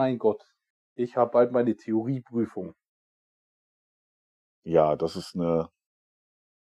[0.00, 0.42] mein Gott,
[0.94, 2.74] ich habe bald meine Theorieprüfung.
[4.64, 5.68] Ja, das ist eine,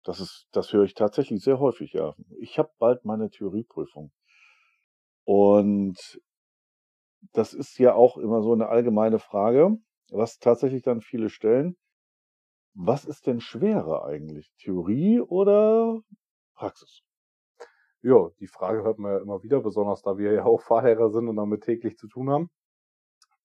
[0.03, 2.17] das ist, das höre ich tatsächlich sehr häufig, ja.
[2.41, 4.11] Ich habe bald meine Theorieprüfung.
[5.23, 6.21] Und
[7.33, 9.77] das ist ja auch immer so eine allgemeine Frage,
[10.11, 11.77] was tatsächlich dann viele stellen.
[12.75, 14.51] Was ist denn schwerer eigentlich?
[14.59, 16.01] Theorie oder
[16.57, 17.03] Praxis?
[18.01, 21.29] Ja, die Frage hört man ja immer wieder, besonders da wir ja auch Fahrlehrer sind
[21.29, 22.51] und damit täglich zu tun haben.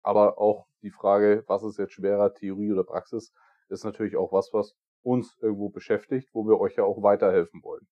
[0.06, 3.32] Aber auch die Frage, was ist jetzt schwerer, Theorie oder Praxis,
[3.68, 7.88] ist natürlich auch was, was uns irgendwo beschäftigt, wo wir euch ja auch weiterhelfen wollen.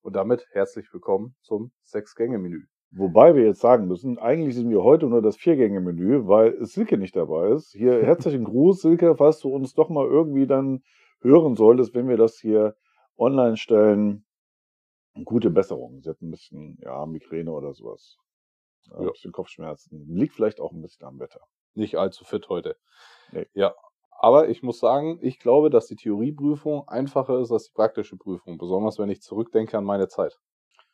[0.00, 2.64] Und damit herzlich willkommen zum Sechs-Gänge-Menü.
[2.90, 7.14] Wobei wir jetzt sagen müssen, eigentlich sind wir heute nur das Viergänge-Menü, weil Silke nicht
[7.14, 7.70] dabei ist.
[7.70, 10.82] Hier herzlichen Gruß, Silke, falls du uns doch mal irgendwie dann
[11.20, 12.74] hören solltest, wenn wir das hier
[13.16, 14.26] online stellen.
[15.24, 16.00] Gute Besserung.
[16.02, 18.18] Sie hat ein bisschen, ja, Migräne oder sowas.
[18.90, 20.08] Ja, ein bisschen Kopfschmerzen.
[20.08, 21.40] Liegt vielleicht auch ein bisschen am Wetter.
[21.74, 22.76] Nicht allzu fit heute.
[23.32, 23.46] Nee.
[23.54, 23.74] Ja.
[24.18, 28.56] Aber ich muss sagen, ich glaube, dass die Theorieprüfung einfacher ist als die praktische Prüfung.
[28.56, 30.38] Besonders wenn ich zurückdenke an meine Zeit.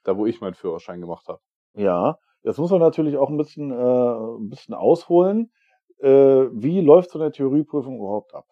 [0.04, 1.40] Da, wo ich meinen Führerschein gemacht habe.
[1.74, 5.52] Ja, jetzt muss man natürlich auch ein bisschen, äh, ein bisschen ausholen.
[5.98, 8.46] Äh, wie läuft so eine Theorieprüfung überhaupt ab?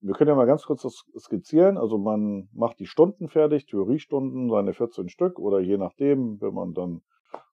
[0.00, 1.78] Wir können ja mal ganz kurz das skizzieren.
[1.78, 6.74] Also man macht die Stunden fertig, Theoriestunden, seine 14 Stück oder je nachdem, wenn man
[6.74, 7.02] dann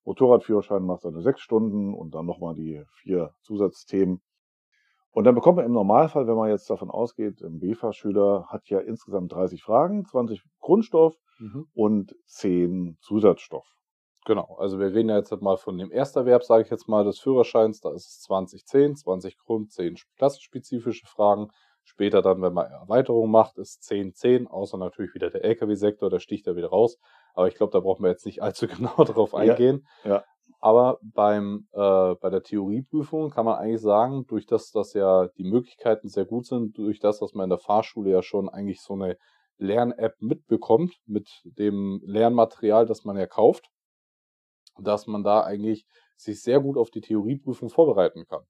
[0.05, 4.21] Motorradführerschein macht, seine sechs Stunden und dann nochmal die vier Zusatzthemen.
[5.11, 8.79] Und dann bekommt man im Normalfall, wenn man jetzt davon ausgeht, ein B-Fahrschüler hat ja
[8.79, 11.67] insgesamt 30 Fragen, 20 Grundstoff Mhm.
[11.73, 13.65] und 10 Zusatzstoff.
[14.25, 17.19] Genau, also wir reden ja jetzt mal von dem Ersterwerb, sage ich jetzt mal, des
[17.19, 17.79] Führerscheins.
[17.79, 21.47] Da ist es 2010, 20 Grund, 10 klassenspezifische Fragen.
[21.83, 26.19] Später dann, wenn man Erweiterung macht, ist 10, 10, außer natürlich wieder der LKW-Sektor, der
[26.19, 26.99] sticht da wieder raus.
[27.33, 29.87] Aber ich glaube, da brauchen wir jetzt nicht allzu genau darauf Ja, eingehen.
[30.03, 30.23] ja.
[30.61, 35.45] Aber beim, äh, bei der Theorieprüfung kann man eigentlich sagen, durch das, dass ja die
[35.45, 38.93] Möglichkeiten sehr gut sind, durch das, dass man in der Fahrschule ja schon eigentlich so
[38.93, 39.17] eine
[39.57, 43.69] Lern-App mitbekommt, mit dem Lernmaterial, das man ja kauft,
[44.77, 45.85] dass man da eigentlich
[46.17, 48.43] sich sehr gut auf die Theorieprüfung vorbereiten kann.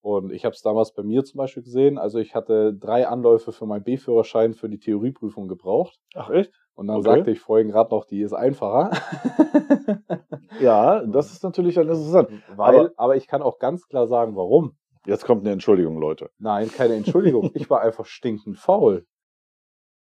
[0.00, 1.98] Und ich habe es damals bei mir zum Beispiel gesehen.
[1.98, 5.98] Also ich hatte drei Anläufe für meinen B-Führerschein für die Theorieprüfung gebraucht.
[6.14, 6.52] Ach echt?
[6.74, 7.08] Und dann Okay.
[7.16, 8.90] sagte ich vorhin gerade noch, die ist einfacher.
[10.60, 12.30] Ja, das ist natürlich dann interessant.
[12.56, 14.76] Weil, Aber- aber, ich kann auch ganz klar sagen, warum.
[15.06, 16.30] Jetzt kommt eine Entschuldigung, Leute.
[16.38, 17.50] Nein, keine Entschuldigung.
[17.54, 19.06] ich war einfach stinkend faul.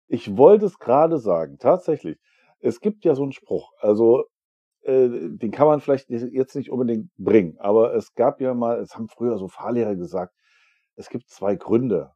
[0.06, 2.18] Ich wollte es gerade sagen, tatsächlich.
[2.60, 4.24] Es gibt ja so einen Spruch, also
[4.88, 8.94] äh, den kann man vielleicht jetzt nicht unbedingt bringen, aber es gab ja mal, es
[8.94, 10.34] haben früher so Fahrlehrer gesagt,
[10.96, 12.12] es gibt zwei Gründe,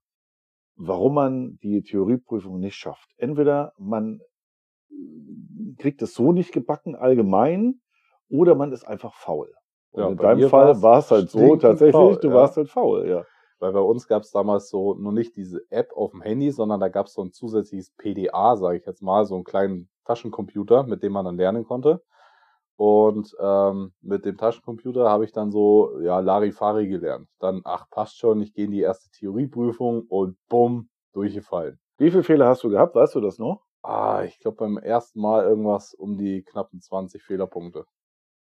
[0.76, 3.10] warum man die Theorieprüfung nicht schafft.
[3.18, 4.20] Entweder man
[4.90, 7.80] äh, kriegt es so nicht gebacken allgemein
[8.30, 9.52] oder man ist einfach faul.
[9.90, 12.34] Und Ja, in deinem Fall war es halt so tatsächlich, faul, du ja.
[12.34, 13.24] warst halt faul, ja.
[13.58, 16.80] Weil bei uns gab es damals so noch nicht diese App auf dem Handy, sondern
[16.80, 20.84] da gab es so ein zusätzliches PDA, sage ich jetzt mal, so einen kleinen Taschencomputer,
[20.84, 22.02] mit dem man dann lernen konnte.
[22.76, 27.28] Und ähm, mit dem Taschencomputer habe ich dann so, ja, Larifari gelernt.
[27.38, 31.78] Dann, ach, passt schon, ich gehe in die erste Theorieprüfung und bumm, durchgefallen.
[31.98, 33.64] Wie viele Fehler hast du gehabt, weißt du das noch?
[33.82, 37.84] Ah, ich glaube beim ersten Mal irgendwas um die knappen 20 Fehlerpunkte.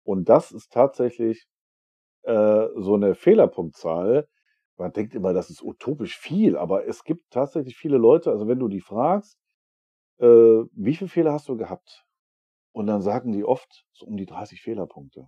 [0.05, 1.47] Und das ist tatsächlich
[2.23, 4.29] äh, so eine Fehlerpunktzahl.
[4.79, 8.59] Man denkt immer, das ist utopisch viel, aber es gibt tatsächlich viele Leute, also wenn
[8.61, 9.39] du die fragst,
[10.21, 12.07] äh, wie viele Fehler hast du gehabt?
[12.79, 15.27] Und dann sagen die oft so um die 30 Fehlerpunkte.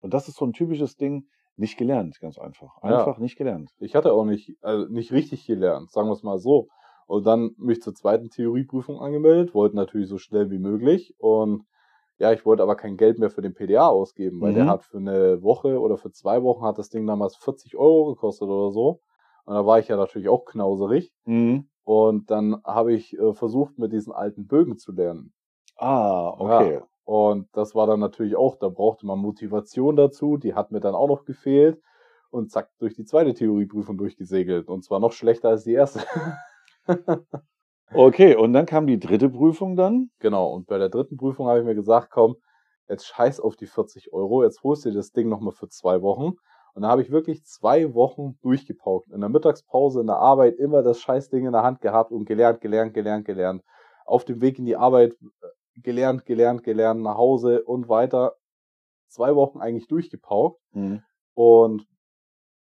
[0.00, 1.26] Und das ist so ein typisches Ding,
[1.56, 2.70] nicht gelernt, ganz einfach.
[2.82, 3.00] Ja.
[3.00, 3.70] Einfach nicht gelernt.
[3.80, 6.68] Ich hatte auch nicht, also nicht richtig gelernt, sagen wir es mal so.
[7.06, 11.14] Und dann mich zur zweiten Theorieprüfung angemeldet, wollte natürlich so schnell wie möglich.
[11.18, 11.64] Und
[12.16, 14.68] ja, ich wollte aber kein Geld mehr für den PDA ausgeben, weil der Mhm.
[14.70, 18.48] hat für eine Woche oder für zwei Wochen hat das Ding damals 40 Euro gekostet
[18.48, 19.00] oder so.
[19.44, 21.12] Und da war ich ja natürlich auch knauserig.
[21.26, 21.68] Mhm.
[21.84, 25.34] Und dann habe ich äh, versucht, mit diesen alten Bögen zu lernen.
[25.80, 26.74] Ah, okay.
[26.74, 26.82] Ja.
[27.04, 30.94] Und das war dann natürlich auch, da brauchte man Motivation dazu, die hat mir dann
[30.94, 31.80] auch noch gefehlt.
[32.30, 34.68] Und zack, durch die zweite Theorieprüfung durchgesegelt.
[34.68, 36.00] Und zwar noch schlechter als die erste.
[37.92, 40.10] Okay, und dann kam die dritte Prüfung dann.
[40.20, 42.36] genau, und bei der dritten Prüfung habe ich mir gesagt, komm,
[42.88, 46.00] jetzt scheiß auf die 40 Euro, jetzt holst du dir das Ding nochmal für zwei
[46.00, 46.34] Wochen.
[46.74, 49.10] Und da habe ich wirklich zwei Wochen durchgepaukt.
[49.10, 52.60] In der Mittagspause, in der Arbeit immer das Scheißding in der Hand gehabt und gelernt,
[52.60, 53.64] gelernt, gelernt, gelernt.
[54.04, 55.16] Auf dem Weg in die Arbeit
[55.82, 58.34] gelernt, gelernt, gelernt, nach Hause und weiter.
[59.08, 60.60] Zwei Wochen eigentlich durchgepaukt.
[60.72, 61.02] Mhm.
[61.34, 61.86] Und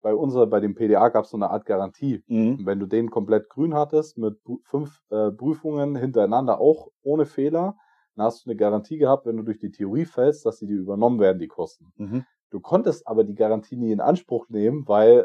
[0.01, 2.23] bei unserer, bei dem PDA gab es so eine Art Garantie.
[2.27, 2.65] Mhm.
[2.65, 7.75] Wenn du den komplett grün hattest, mit fünf äh, Prüfungen hintereinander auch ohne Fehler,
[8.15, 10.77] dann hast du eine Garantie gehabt, wenn du durch die Theorie fällst, dass sie dir
[10.79, 11.93] übernommen werden, die Kosten.
[11.97, 12.25] Mhm.
[12.49, 15.19] Du konntest aber die Garantie nie in Anspruch nehmen, weil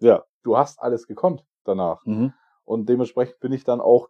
[0.00, 0.24] äh, Ja.
[0.42, 2.04] du hast alles gekonnt danach.
[2.06, 2.32] Mhm.
[2.64, 4.08] Und dementsprechend bin ich dann auch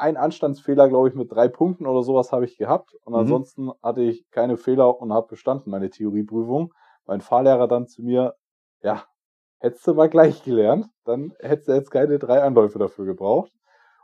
[0.00, 2.94] ein Anstandsfehler, glaube ich, mit drei Punkten oder sowas habe ich gehabt.
[3.04, 3.20] Und Mhm.
[3.20, 6.72] ansonsten hatte ich keine Fehler und habe bestanden meine Theorieprüfung.
[7.06, 8.34] Mein Fahrlehrer dann zu mir,
[8.82, 9.04] ja,
[9.58, 13.52] hättest du mal gleich gelernt, dann hättest du jetzt keine drei Anläufe dafür gebraucht.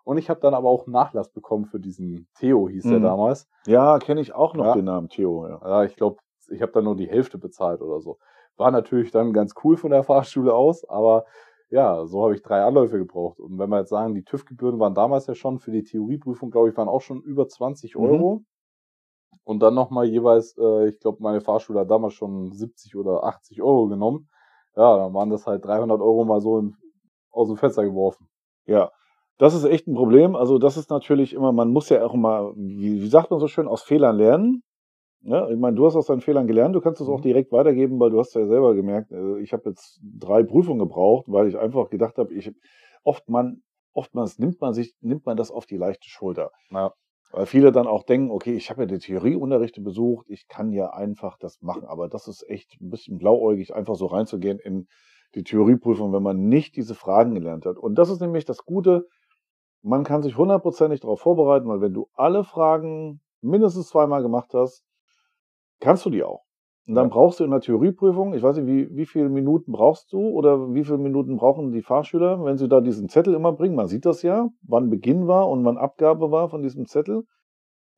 [0.05, 3.03] Und ich habe dann aber auch Nachlass bekommen für diesen Theo, hieß der Mhm.
[3.03, 3.49] damals.
[3.67, 4.73] Ja, kenne ich auch noch Ja.
[4.75, 5.49] den Namen Theo.
[5.49, 5.61] Ja.
[5.65, 6.19] Ja, ich glaube,
[6.49, 8.19] ich habe dann nur die Hälfte bezahlt oder so.
[8.57, 11.25] War natürlich dann ganz cool von der Fahrschule aus, aber
[11.71, 13.41] ja, so habe ich drei Anläufe gebraucht.
[13.41, 16.71] Und wenn wir jetzt sagen, die TÜV-Gebühren waren damals ja schon für die Theorieprüfung, glaube
[16.71, 18.03] ich, waren auch schon über 20 Mhm.
[18.03, 18.45] Euro.
[19.45, 23.63] Und dann nochmal jeweils, äh, ich glaube, meine Fahrschule hat damals schon 70 oder 80
[23.63, 24.29] Euro genommen.
[24.75, 26.77] Ja, dann waren das halt 300 Euro mal so in,
[27.31, 28.29] aus dem Fenster geworfen.
[28.67, 28.91] Ja,
[29.39, 30.35] das ist echt ein Problem.
[30.35, 33.47] Also das ist natürlich immer, man muss ja auch immer, wie, wie sagt man so
[33.49, 34.63] schön, aus Fehlern lernen.
[35.27, 37.23] Ja, ich meine, du hast aus deinen Fehlern gelernt, du kannst es auch Mhm.
[37.23, 41.27] direkt weitergeben, weil du hast ja selber gemerkt, äh, ich habe jetzt drei Prüfungen gebraucht,
[41.29, 42.53] weil ich einfach gedacht habe, ich
[43.03, 43.63] oft man,
[43.93, 46.53] oftmals nimmt man sich, nimmt man das auf die leichte Schulter.
[46.71, 46.93] Ja.
[47.33, 50.91] Weil viele dann auch denken, okay, ich habe ja die Theorieunterrichte besucht, ich kann ja
[50.91, 51.85] einfach das machen.
[51.85, 54.87] Aber das ist echt ein bisschen blauäugig, einfach so reinzugehen in
[55.35, 57.79] die Theorieprüfung, wenn man nicht diese Fragen gelernt hat.
[57.79, 59.07] Und das ist nämlich das Gute,
[59.83, 64.85] man kann sich hundertprozentig darauf vorbereiten, weil wenn du alle Fragen mindestens zweimal gemacht hast,
[65.81, 66.43] kannst du die auch.
[66.87, 67.15] Und dann Ja.
[67.15, 70.73] brauchst du in der Theorieprüfung, ich weiß nicht, wie, wie viele Minuten brauchst du oder
[70.73, 73.75] wie viele Minuten brauchen die Fahrschüler, wenn sie da diesen Zettel immer bringen.
[73.75, 77.25] Man sieht das ja, wann Beginn war und wann Abgabe war von diesem Zettel.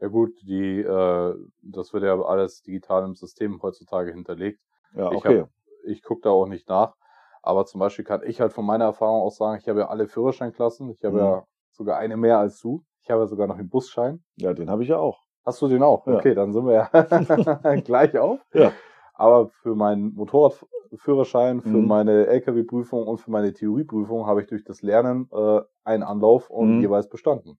[0.00, 4.60] Ja gut, die, äh, das wird ja alles digital im System heutzutage hinterlegt.
[4.94, 5.40] Ja, Ich okay.
[5.42, 5.50] hab-
[5.84, 6.94] Ich gucke da auch nicht nach.
[7.42, 10.06] Aber zum Beispiel kann ich halt von meiner Erfahrung aus sagen, ich habe ja alle
[10.06, 10.90] Führerscheinklassen.
[10.90, 11.20] Ich habe Mhm.
[11.20, 12.82] ja sogar eine mehr als du.
[13.02, 14.22] Ich habe ja sogar noch den Busschein.
[14.36, 15.20] Ja, den habe ich ja auch.
[15.48, 16.06] Hast du den auch?
[16.06, 16.16] Ja.
[16.16, 18.38] Okay, dann sind wir ja gleich auf.
[18.52, 18.70] Ja.
[19.14, 21.88] Aber für meinen Motorradführerschein, für Mhm.
[21.88, 26.74] meine LKW-Prüfung und für meine Theorieprüfung habe ich durch das Lernen äh, einen Anlauf und
[26.76, 26.80] Mhm.
[26.82, 27.58] jeweils bestanden.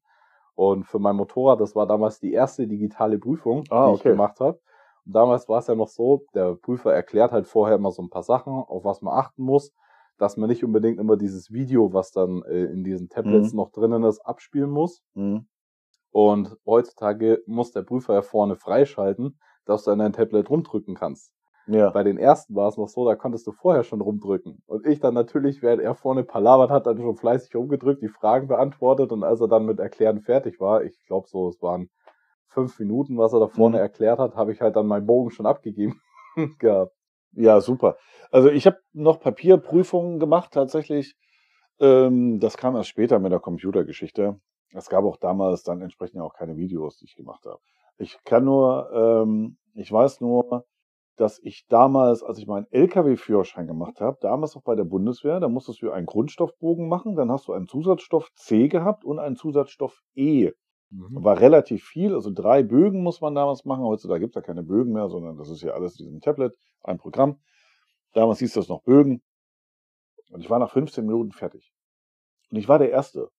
[0.53, 4.12] Und für mein Motorrad, das war damals die erste digitale Prüfung, Ah, die ich okay.
[4.12, 4.59] gemacht habe.
[5.07, 8.12] Und damals war es ja noch so, der Prüfer erklärt halt vorher immer so ein
[8.12, 9.74] paar Sachen, auf was man achten muss,
[10.19, 13.57] dass man nicht unbedingt immer dieses Video, was dann äh, in diesen Tablets Mhm.
[13.57, 15.01] noch drinnen ist, abspielen muss.
[16.11, 21.31] Und heutzutage muss der Prüfer ja vorne freischalten, dass du an dein Tablet rumdrücken kannst.
[21.67, 21.89] Ja.
[21.91, 24.61] Bei den ersten war es noch so, da konntest du vorher schon rumdrücken.
[24.67, 28.47] Und ich dann natürlich, während er vorne palabert hat, dann schon fleißig rumgedrückt, die Fragen
[28.47, 31.89] beantwortet und als er dann mit Erklären fertig war, ich glaube so, es waren
[32.47, 33.83] fünf Minuten, was er da vorne Mhm.
[33.83, 36.01] erklärt hat, habe ich halt dann meinen Bogen schon abgegeben
[36.59, 36.94] gehabt.
[37.33, 37.97] Ja, super.
[38.31, 41.15] Also ich habe noch Papierprüfungen gemacht tatsächlich.
[41.79, 44.39] Ähm, das kam erst später mit der Computergeschichte.
[44.74, 47.60] Es gab auch damals dann entsprechend auch keine Videos, die ich gemacht habe.
[47.98, 50.66] Ich kann nur, ähm, ich weiß nur,
[51.19, 55.50] dass ich damals, als ich meinen LKW-Führerschein gemacht habe, damals auch bei der Bundeswehr, da
[55.50, 60.01] musstest du einen Grundstoffbogen machen, dann hast du einen Zusatzstoff C gehabt und einen Zusatzstoff
[60.16, 60.51] E.
[60.92, 61.24] Mhm.
[61.24, 63.83] War relativ viel, also drei Bögen muss man damals machen.
[63.83, 66.56] Heutzutage gibt es ja keine Bögen mehr, sondern das ist ja alles in diesem Tablet,
[66.83, 67.40] ein Programm.
[68.14, 69.21] Damals hieß das noch Bögen.
[70.31, 71.73] Und ich war nach 15 Minuten fertig.
[72.49, 73.30] Und ich war der Erste.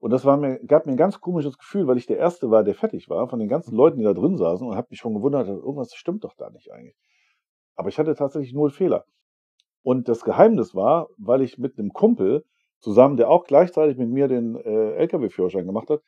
[0.00, 2.62] Und das war mir, gab mir ein ganz komisches Gefühl, weil ich der Erste war,
[2.62, 5.14] der fertig war, von den ganzen Leuten, die da drin saßen und habe mich schon
[5.14, 6.96] gewundert, irgendwas stimmt doch da nicht eigentlich.
[7.74, 9.04] Aber ich hatte tatsächlich null Fehler.
[9.82, 12.44] Und das Geheimnis war, weil ich mit einem Kumpel
[12.78, 16.02] zusammen, der auch gleichzeitig mit mir den äh, LKW-Führerschein gemacht hat,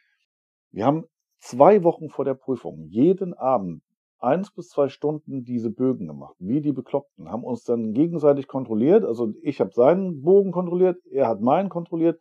[0.71, 1.07] wir haben
[1.39, 3.83] zwei Wochen vor der Prüfung jeden Abend
[4.21, 9.05] eins bis zwei Stunden diese Bögen gemacht, wie die Bekloppten, haben uns dann gegenseitig kontrolliert.
[9.05, 12.21] Also ich habe seinen Bogen kontrolliert, er hat meinen kontrolliert.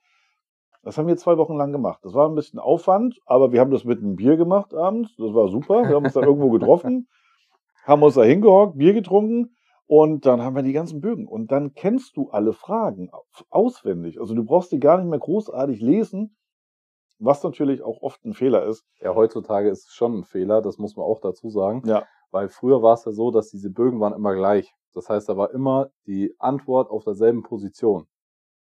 [0.82, 2.00] Das haben wir zwei Wochen lang gemacht.
[2.04, 5.14] Das war ein bisschen Aufwand, aber wir haben das mit einem Bier gemacht abends.
[5.18, 5.88] Das war super.
[5.88, 7.08] Wir haben uns dann irgendwo getroffen,
[7.86, 9.56] haben uns da hingehockt, Bier getrunken
[9.88, 11.28] und dann haben wir die ganzen Bögen.
[11.28, 13.10] Und dann kennst du alle Fragen
[13.50, 14.20] auswendig.
[14.20, 16.38] Also du brauchst die gar nicht mehr großartig lesen,
[17.18, 18.86] was natürlich auch oft ein Fehler ist.
[19.02, 21.82] Ja, heutzutage ist es schon ein Fehler, das muss man auch dazu sagen.
[21.86, 22.06] Ja.
[22.32, 24.74] Weil früher war es ja so, dass diese Bögen waren immer gleich.
[24.94, 28.08] Das heißt, da war immer die Antwort auf derselben Position.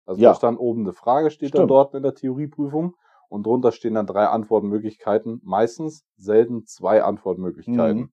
[0.06, 0.30] Also Ja.
[0.30, 1.72] da stand oben eine Frage, steht dann Stimmt.
[1.72, 2.96] dort in der Theorieprüfung
[3.30, 8.02] und drunter stehen dann drei Antwortmöglichkeiten, meistens selten zwei Antwortmöglichkeiten.
[8.02, 8.12] Mhm.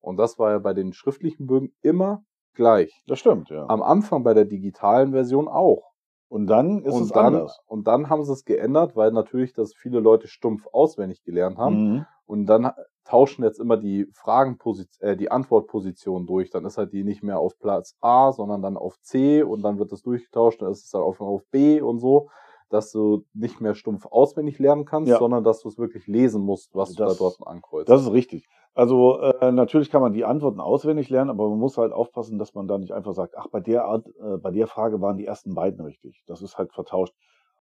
[0.00, 2.22] Und das war ja bei den schriftlichen Bögen immer
[2.54, 3.02] gleich.
[3.06, 3.66] Das stimmt, ja.
[3.68, 5.90] Am Anfang bei der digitalen Version auch.
[6.28, 7.60] Und dann ist und es dann, anders.
[7.66, 11.94] Und dann haben sie es geändert, weil natürlich das viele Leute stumpf auswendig gelernt haben.
[11.94, 12.06] Mhm.
[12.24, 12.70] Und dann
[13.04, 16.50] tauschen jetzt immer die Fragenposition, äh, die Antwortposition durch.
[16.50, 19.78] Dann ist halt die nicht mehr auf Platz A, sondern dann auf C und dann
[19.78, 22.28] wird das durchgetauscht, dann ist es dann auf, auf B und so,
[22.68, 25.18] dass du nicht mehr stumpf auswendig lernen kannst, Ja.
[25.18, 27.88] sondern dass du es wirklich lesen musst, was du Das- da dort ankreuzt.
[27.88, 28.46] Das ist richtig.
[28.74, 32.54] Also äh, natürlich kann man die Antworten auswendig lernen, aber man muss halt aufpassen, dass
[32.54, 35.26] man da nicht einfach sagt, ach, bei der Art, äh, bei der Frage waren die
[35.26, 36.22] ersten beiden richtig.
[36.28, 37.12] Das ist halt vertauscht.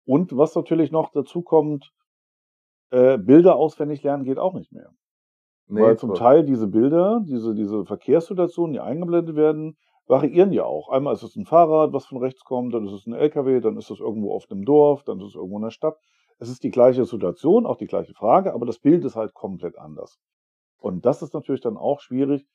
[0.06, 1.92] Und was natürlich noch dazu kommt,
[2.90, 4.90] äh, Bilder auswendig lernen geht auch nicht mehr.
[5.66, 6.14] Nee, Weil zum.
[6.14, 10.90] Teil diese Bilder, diese, diese Verkehrssituationen, die eingeblendet werden, variieren ja auch.
[10.90, 13.76] Einmal ist es ein Fahrrad, was von rechts kommt, dann ist es ein LKW, dann
[13.76, 15.96] ist es irgendwo auf einem Dorf, dann ist es irgendwo in der Stadt.
[16.38, 19.78] Es ist die gleiche Situation, auch die gleiche Frage, aber das Bild ist halt komplett
[19.78, 20.18] anders.
[20.78, 22.46] Und das ist natürlich dann auch schwierig,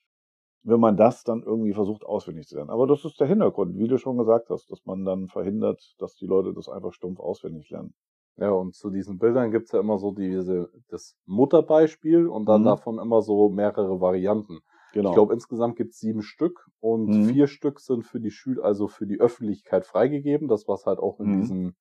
[0.64, 2.70] wenn man das dann irgendwie versucht auswendig zu lernen.
[2.70, 6.16] Aber das ist der Hintergrund, wie du schon gesagt hast, dass man dann verhindert, dass
[6.16, 7.94] die Leute das einfach stumpf auswendig lernen.
[8.40, 12.64] Ja, und zu diesen Bildern gibt's ja immer so diese, das Mutterbeispiel und dann Mhm.
[12.64, 14.62] davon immer so mehrere Varianten.
[14.92, 15.06] Genau.
[15.06, 17.16] Ich glaube, insgesamt gibt's sieben Stück und Mhm.
[17.16, 20.48] vier Stück sind für die Schüler, also für die Öffentlichkeit freigegeben.
[20.48, 21.32] Das, was halt auch in Mhm.
[21.32, 21.76] diesen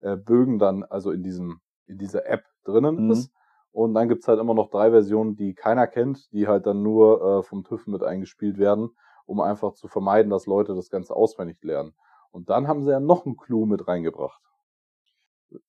[0.00, 3.06] äh, Bögen dann, also in diesem, in dieser App drinnen Mhm.
[3.06, 3.32] ist.
[3.72, 7.40] Und dann gibt's halt immer noch drei Versionen, die keiner kennt, die halt dann nur
[7.40, 8.90] äh, vom TÜV mit eingespielt werden,
[9.26, 11.94] um einfach zu vermeiden, dass Leute das Ganze auswendig lernen.
[12.32, 14.42] Und dann haben sie ja noch einen Clou mit reingebracht.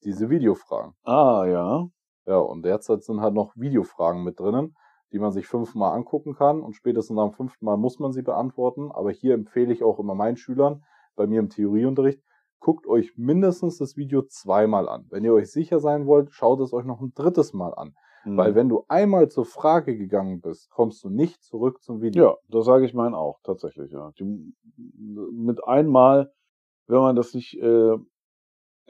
[0.03, 0.93] Diese Videofragen.
[1.03, 1.88] ah, ja.
[2.27, 4.75] Ja, und derzeit sind halt noch Videofragen mit drinnen,
[5.11, 8.91] die man sich fünfmal angucken kann und spätestens am fünften Mal muss man sie beantworten.
[8.91, 10.83] Aber hier empfehle ich auch immer meinen Schülern,
[11.15, 12.21] bei mir im Theorieunterricht,
[12.59, 15.07] guckt euch mindestens das Video zweimal an.
[15.09, 17.95] Wenn ihr euch sicher sein wollt, schaut es euch noch ein drittes Mal an.
[18.23, 18.38] Mhm.
[18.38, 22.23] Weil wenn du einmal zur Frage gegangen bist, kommst du nicht zurück zum Video.
[22.23, 24.11] Ja, das sage ich meinen auch, tatsächlich, ja.
[24.19, 24.53] Die,
[25.33, 26.31] mit einmal,
[26.88, 27.97] wenn man das nicht äh,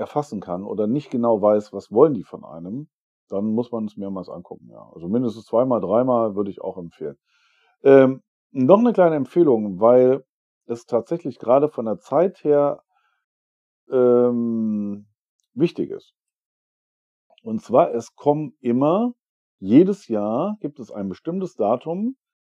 [0.01, 2.89] erfassen kann oder nicht genau weiß, was wollen die von einem,
[3.29, 4.91] dann muss man es mehrmals angucken, ja.
[4.93, 7.17] Also mindestens zweimal, dreimal würde ich auch empfehlen.
[7.83, 10.25] Ähm, noch eine kleine Empfehlung, weil
[10.65, 12.83] es tatsächlich gerade von der Zeit her
[13.89, 15.07] ähm,
[15.53, 16.13] wichtig ist.
[17.43, 19.13] Und zwar, es kommen immer,
[19.59, 22.17] jedes Jahr gibt es ein bestimmtes Datum,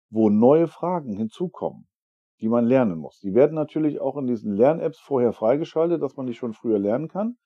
[0.10, 1.88] wo neue Fragen hinzukommen,
[2.44, 3.20] die man lernen muss.
[3.22, 7.08] Die werden natürlich auch in diesen Lern-Apps vorher freigeschaltet, dass man die schon früher lernen
[7.08, 7.38] kann.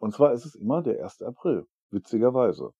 [0.00, 1.22] Und zwar ist es immer der 1.
[1.22, 2.70] April, witzigerweise.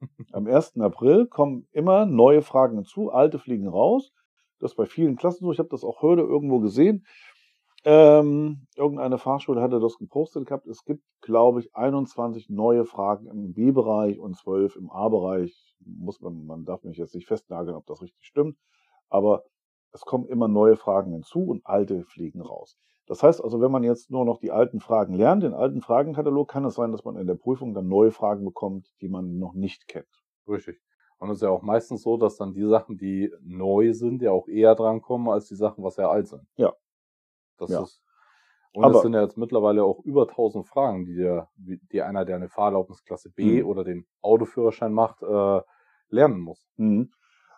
[0.32, 0.78] Am 1.
[0.80, 4.12] April kommen immer neue Fragen hinzu, alte fliegen raus.
[4.58, 5.52] Das ist bei vielen Klassen so.
[5.52, 7.06] Ich habe das auch heute irgendwo gesehen.
[7.84, 10.66] Ähm, irgendeine Fahrschule hatte das gepostet gehabt.
[10.66, 15.76] Es gibt, glaube ich, 21 neue Fragen im B-Bereich und 12 im A-Bereich.
[15.80, 18.58] Muss man, man darf mich jetzt nicht festnageln, ob das richtig stimmt.
[19.08, 19.44] Aber
[19.92, 22.76] es kommen immer neue Fragen hinzu und alte fliegen raus.
[23.06, 26.48] Das heißt also, wenn man jetzt nur noch die alten Fragen lernt, den alten Fragenkatalog,
[26.48, 29.54] kann es sein, dass man in der Prüfung dann neue Fragen bekommt, die man noch
[29.54, 30.22] nicht kennt.
[30.46, 30.78] Richtig.
[31.18, 34.30] Und es ist ja auch meistens so, dass dann die Sachen, die neu sind, ja
[34.30, 36.42] auch eher dran kommen, als die Sachen, was ja alt sind.
[36.56, 36.74] Ja.
[37.56, 37.82] Das Ja.
[37.82, 38.02] ist.
[38.74, 42.24] Und Aber- es sind ja jetzt mittlerweile auch über 1000 Fragen, die der, die einer,
[42.26, 43.68] der eine Fahrerlaubnisklasse B Mhm.
[43.68, 45.60] oder den Autoführerschein macht, äh,
[46.10, 46.68] lernen muss.
[46.76, 47.10] Mhm.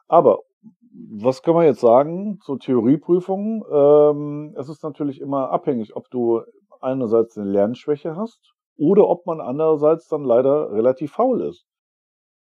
[0.06, 0.38] Aber
[0.92, 3.64] was können wir jetzt sagen zur Theorieprüfung?
[3.70, 6.42] Ähm, es ist natürlich immer abhängig, ob du
[6.80, 11.66] einerseits eine Lernschwäche hast oder ob man andererseits dann leider relativ faul ist.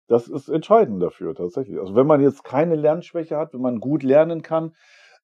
[0.09, 1.79] Das ist entscheidend dafür tatsächlich.
[1.79, 4.75] Also wenn man jetzt keine Lernschwäche hat, wenn man gut lernen kann,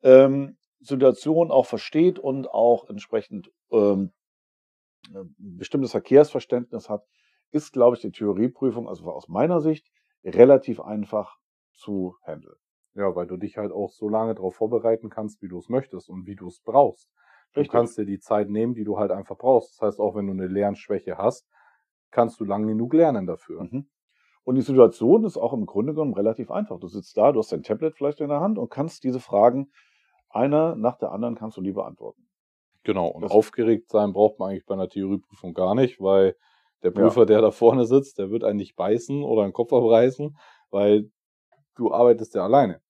[0.02, 4.12] ähm, Situationen auch versteht und auch entsprechend ähm,
[5.36, 7.04] bestimmtes Verkehrsverständnis hat,
[7.50, 9.86] ist, glaube ich, die Theorieprüfung, also aus meiner Sicht,
[10.24, 11.36] relativ einfach
[11.72, 12.56] zu handeln.
[12.94, 16.08] Ja, weil du dich halt auch so lange darauf vorbereiten kannst, wie du es möchtest
[16.08, 17.08] und wie du es brauchst.
[17.52, 17.72] Du Richtig.
[17.72, 19.74] kannst dir die Zeit nehmen, die du halt einfach brauchst.
[19.76, 21.48] Das heißt, auch wenn du eine Lernschwäche hast,
[22.10, 23.64] kannst du lang genug lernen dafür.
[23.64, 23.88] Mhm.
[24.44, 26.78] Und die Situation ist auch im Grunde genommen relativ einfach.
[26.80, 29.70] Du sitzt da, du hast dein Tablet vielleicht in der Hand und kannst diese Fragen
[30.28, 32.28] einer nach der anderen kannst du die beantworten.
[32.84, 33.08] Genau.
[33.08, 36.36] Und Das- aufgeregt sein braucht man eigentlich bei einer Theorieprüfung gar nicht, weil
[36.82, 40.36] der Prüfer, der da vorne sitzt, der wird einen nicht beißen oder den Kopf abreißen,
[40.70, 41.10] weil
[41.76, 42.80] du arbeitest ja alleine.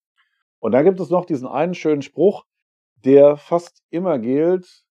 [0.59, 2.45] Und dann gibt es noch diesen einen schönen Spruch,
[3.05, 4.85] der fast immer gilt.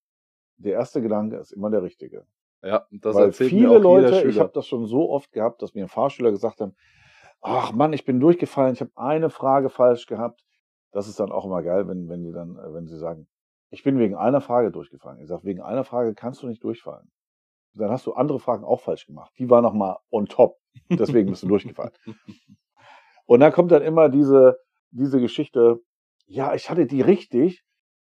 [0.57, 2.25] Der erste Gedanke ist immer der richtige.
[2.61, 5.61] Ja, das Weil erzählt viele mir auch Leute, ich habe das schon so oft gehabt,
[5.61, 6.75] dass mir Fahrschüler gesagt haben,
[7.41, 10.43] ach Mann, ich bin durchgefallen, ich habe eine Frage falsch gehabt.
[10.91, 13.27] Das ist dann auch immer geil, wenn, wenn die dann, wenn sie sagen,
[13.69, 15.19] ich bin wegen einer Frage durchgefallen.
[15.21, 17.11] Ich sage, wegen einer Frage kannst du nicht durchfallen.
[17.75, 19.31] Dann hast du andere Fragen auch falsch gemacht.
[19.37, 20.57] Die war nochmal on top.
[20.89, 21.91] Deswegen bist du durchgefallen.
[23.29, 24.57] Und dann kommt dann immer diese,
[24.89, 25.79] diese Geschichte,
[26.25, 27.61] ja, ich hatte die richtig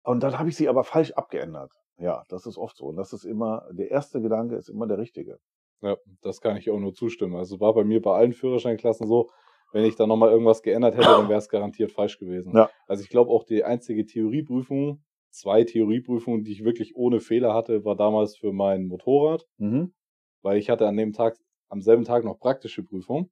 [0.02, 1.70] und dann habe ich sie aber falsch abgeändert.
[1.98, 2.86] Ja, das ist oft so.
[2.86, 5.38] Und das ist immer, der erste Gedanke ist immer der richtige.
[5.82, 7.36] Ja, das kann ich auch nur zustimmen.
[7.36, 9.28] Also war bei mir bei allen Führerscheinklassen so,
[9.72, 12.56] wenn ich da nochmal irgendwas geändert hätte, dann wäre es garantiert falsch gewesen.
[12.56, 12.70] Ja.
[12.86, 17.84] Also ich glaube auch die einzige Theorieprüfung, zwei Theorieprüfungen, die ich wirklich ohne Fehler hatte,
[17.84, 19.92] war damals für mein Motorrad, Mhm.
[20.40, 21.36] weil ich hatte an dem Tag,
[21.68, 23.30] am selben Tag noch praktische Prüfung.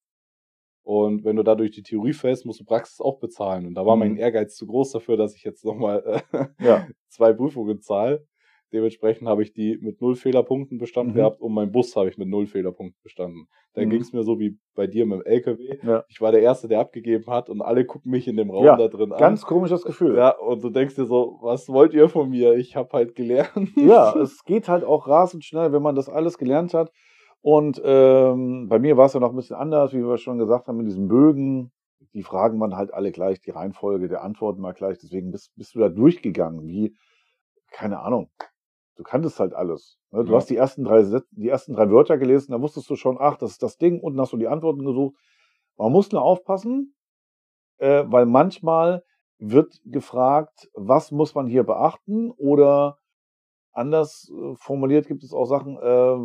[0.89, 3.67] Und wenn du da durch die Theorie fällst, musst du Praxis auch bezahlen.
[3.67, 4.17] Und da war mein Mhm.
[4.21, 6.87] Ehrgeiz zu groß dafür, dass ich jetzt nochmal äh, Ja.
[7.09, 8.25] zwei Prüfungen zahle.
[8.73, 11.17] Dementsprechend habe ich die mit null Fehlerpunkten bestanden Mhm.
[11.17, 13.49] gehabt und meinen Bus habe ich mit null Fehlerpunkten bestanden.
[13.75, 13.91] Da Mhm.
[13.91, 15.79] ging es mir so wie bei dir mit dem LKW.
[15.83, 16.05] Ja.
[16.09, 18.77] Ich war der Erste, der abgegeben hat und alle gucken mich in dem Raum Ja,
[18.79, 19.19] da drin an.
[19.19, 20.17] Ganz komisches Gefühl.
[20.17, 22.55] Ja, und du denkst dir so, was wollt ihr von mir?
[22.55, 23.73] Ich habe halt gelernt.
[23.77, 26.91] Ja, es geht halt auch rasend schnell, wenn man das alles gelernt hat.
[27.41, 30.67] Und ähm, bei mir war es ja noch ein bisschen anders, wie wir schon gesagt
[30.69, 31.73] haben, mit diesen Bögen.
[32.15, 34.99] Die Fragen waren halt alle gleich, die Reihenfolge der Antworten war gleich.
[34.99, 36.97] Deswegen bist, bist du da durchgegangen, wie,
[37.71, 38.31] keine Ahnung.
[38.97, 39.99] Du kanntest halt alles.
[40.11, 40.25] Ne?
[40.25, 40.39] Du Ja.
[40.39, 43.53] hast die ersten, drei, die ersten drei Wörter gelesen, da wusstest du schon, ach, das
[43.53, 45.17] ist das Ding, unten hast du die Antworten gesucht.
[45.77, 46.95] Man muss nur aufpassen,
[47.79, 49.05] äh, weil manchmal
[49.39, 52.99] wird gefragt, was muss man hier beachten oder
[53.79, 56.17] anders äh, formuliert gibt es auch Sachen, äh,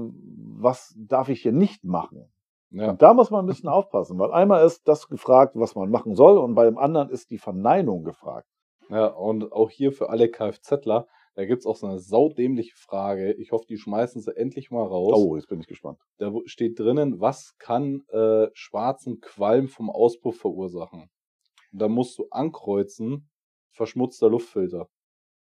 [0.59, 2.29] was darf ich hier nicht machen?
[2.71, 5.89] Ja, Und da muss man ein bisschen aufpassen, weil einmal ist das gefragt, was man
[5.89, 8.47] machen soll und bei dem anderen ist die Verneinung gefragt.
[8.89, 13.33] ja, und auch hier für alle Kfzler, da gibt's auch so eine saudämliche Frage.
[13.33, 15.13] Ich hoffe, die schmeißen sie endlich mal raus.
[15.15, 15.99] Oh, jetzt bin ich gespannt.
[16.17, 21.09] Da steht drinnen, was kann äh, schwarzen Qualm vom Auspuff verursachen?
[21.71, 23.29] Und da musst du ankreuzen,
[23.71, 24.89] verschmutzter Luftfilter.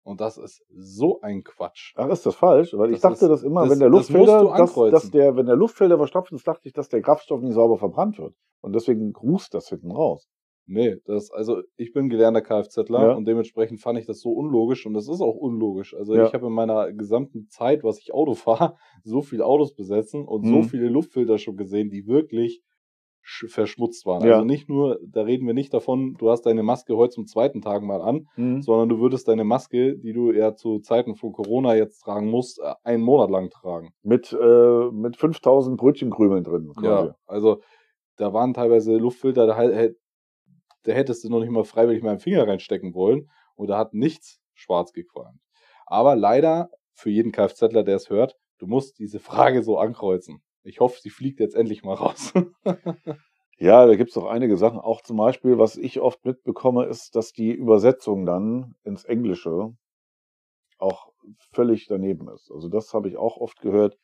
[0.02, 1.92] Und das ist so ein Quatsch.
[1.96, 2.72] Ach, ist das falsch?
[2.74, 4.40] Weil ich Das dachte ist- das immer, das- wenn der das Luftfilter,
[4.84, 7.76] du dass, der, wenn der Luftfilter verstopft ist, dachte ich, dass der Kraftstoff nicht sauber
[7.76, 8.34] verbrannt wird.
[8.62, 10.28] Und deswegen rußt das hinten raus.
[10.66, 13.12] Nee, das, also ich bin gelernter Kfzler Ja.
[13.14, 15.94] und dementsprechend fand ich das so unlogisch und das ist auch unlogisch.
[15.94, 16.26] Also Ja.
[16.26, 18.34] ich habe in meiner gesamten Zeit, was ich Auto
[18.74, 20.62] fahre, so viele Autos besetzen und so Mhm.
[20.64, 22.62] viele Luftfilter schon gesehen, die wirklich
[23.22, 24.26] verschmutzt waren.
[24.26, 24.34] Ja.
[24.34, 27.60] Also nicht nur, da reden wir nicht davon, du hast deine Maske heute zum zweiten
[27.62, 28.62] Tag mal an, Hm.
[28.62, 32.58] sondern du würdest deine Maske, die du ja zu Zeiten von Corona jetzt tragen musst,
[32.60, 33.92] äh, einen Monat lang tragen.
[34.02, 36.72] Mit, äh, mit 5000 Brötchenkrümeln drin.
[36.74, 37.08] Quasi.
[37.08, 37.60] Ja, also
[38.16, 39.54] da waren teilweise Luftfilter, da,
[40.82, 44.40] da hättest du noch nicht mal freiwillig meinen Finger reinstecken wollen und da hat nichts
[44.54, 45.38] schwarz gequalmt.
[45.86, 50.42] Aber leider, für jeden Kfzler, der es hört, du musst diese Frage so ankreuzen.
[50.62, 52.32] Ich hoffe, sie fliegt jetzt endlich mal raus.
[53.62, 54.78] Ja, da gibt's doch einige Sachen.
[54.80, 59.74] Auch zum Beispiel, was ich oft mitbekomme, ist, dass die Übersetzung dann ins Englische
[60.78, 61.12] auch
[61.52, 62.50] völlig daneben ist.
[62.50, 63.98] Also das habe ich auch oft gehört,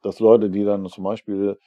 [0.00, 1.58] dass Leute, die dann zum Beispiel,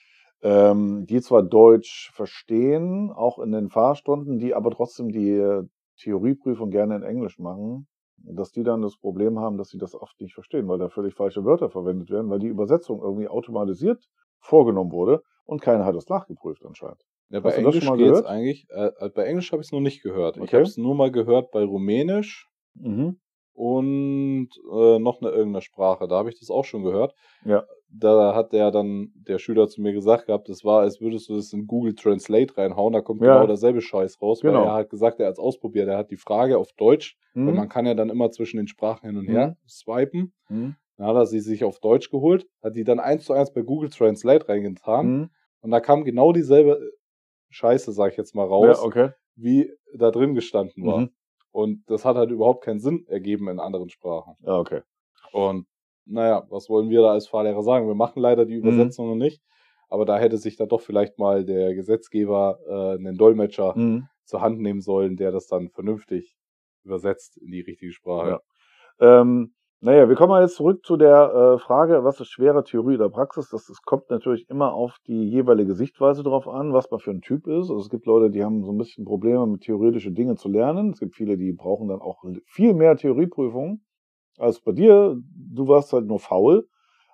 [0.42, 5.64] ähm, die zwar Deutsch verstehen, auch in den Fahrstunden, die aber trotzdem die
[5.98, 10.18] Theorieprüfung gerne in Englisch machen, dass die dann das Problem haben, dass sie das oft
[10.22, 14.08] nicht verstehen, weil da völlig falsche Wörter verwendet werden, weil die Übersetzung irgendwie automatisiert
[14.44, 17.02] vorgenommen wurde und keiner hat es nachgeprüft anscheinend.
[17.30, 18.28] Ja, bei Hast du das Englisch schon mal geht's gehört?
[18.28, 18.68] eigentlich.
[18.70, 20.38] Äh, äh, bei Englisch habe ich es noch nicht gehört.
[20.38, 20.58] Ich Okay.
[20.58, 23.20] habe es nur mal gehört bei Rumänisch Mhm.
[23.54, 26.08] und äh, noch eine irgendeine Sprache.
[26.08, 27.14] Da habe ich das auch schon gehört.
[27.46, 27.66] Ja.
[27.96, 31.36] Da hat der dann der Schüler zu mir gesagt gehabt, das war, als würdest du
[31.36, 33.36] das in Google Translate reinhauen, da kommt Ja.
[33.36, 34.62] genau derselbe Scheiß raus, Genau.
[34.62, 37.54] weil er hat gesagt, er hat es ausprobiert, er hat die Frage auf Deutsch, weil
[37.54, 37.58] Mhm.
[37.58, 40.34] man kann ja dann immer zwischen den Sprachen hin und her swipen.
[40.50, 40.76] Mhm.
[40.98, 43.62] Dann hat er sie sich auf Deutsch geholt, hat die dann eins zu eins bei
[43.62, 45.30] Google Translate reingetan Mhm.
[45.62, 46.92] und da kam genau dieselbe
[47.50, 49.10] Scheiße, sag ich jetzt mal raus, Ja, okay.
[49.36, 51.00] wie da drin gestanden war.
[51.02, 51.10] Mhm.
[51.52, 54.36] Und das hat halt überhaupt keinen Sinn ergeben in anderen Sprachen.
[54.42, 54.82] Ja, okay.
[55.32, 55.68] Und
[56.06, 57.88] naja, was wollen wir da als Fahrlehrer sagen?
[57.88, 58.68] Wir machen leider die Mhm.
[58.68, 59.42] Übersetzungen nicht.
[59.90, 64.08] Aber da hätte sich dann doch vielleicht mal der Gesetzgeber äh, einen Dolmetscher Mhm.
[64.26, 66.36] zur Hand nehmen sollen, der das dann vernünftig
[66.84, 68.40] übersetzt in die richtige Sprache.
[69.00, 69.22] Ja.
[69.22, 72.96] Ähm, naja, wir kommen mal jetzt zurück zu der äh, Frage, was ist schwere Theorie
[72.96, 73.50] oder Praxis?
[73.50, 77.20] Das, das kommt natürlich immer auf die jeweilige Sichtweise drauf an, was man für ein
[77.20, 77.70] Typ ist.
[77.70, 80.92] Also es gibt Leute, die haben so ein bisschen Probleme mit theoretische Dinge zu lernen.
[80.92, 83.86] Es gibt viele, die brauchen dann auch viel mehr Theorieprüfungen
[84.38, 85.18] als bei dir.
[85.36, 86.66] Du warst halt nur faul.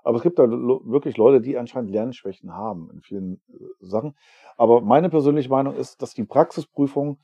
[0.03, 4.13] Aber es gibt da wirklich Leute, die anscheinend Lernschwächen haben in vielen äh, Sachen.
[4.57, 7.17] Aber meine persönliche Meinung ist, dass die Praxisprüfung